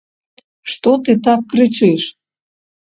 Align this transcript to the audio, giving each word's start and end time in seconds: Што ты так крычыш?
Што 0.73 0.95
ты 1.03 1.17
так 1.29 1.47
крычыш? 1.53 2.03